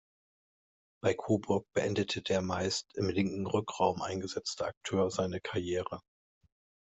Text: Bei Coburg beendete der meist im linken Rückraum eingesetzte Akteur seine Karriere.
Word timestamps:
Bei 1.03 1.13
Coburg 1.13 1.67
beendete 1.73 2.23
der 2.23 2.41
meist 2.41 2.87
im 2.95 3.07
linken 3.11 3.45
Rückraum 3.45 4.01
eingesetzte 4.01 4.65
Akteur 4.65 5.11
seine 5.11 5.39
Karriere. 5.39 6.01